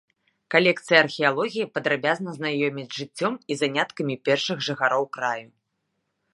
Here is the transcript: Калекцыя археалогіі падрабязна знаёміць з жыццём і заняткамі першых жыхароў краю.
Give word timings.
Калекцыя 0.53 0.97
археалогіі 1.03 1.67
падрабязна 1.75 2.29
знаёміць 2.39 2.87
з 2.95 3.03
жыццём 3.03 3.33
і 3.51 3.61
заняткамі 3.61 4.15
першых 4.31 4.57
жыхароў 4.69 5.03
краю. 5.19 5.49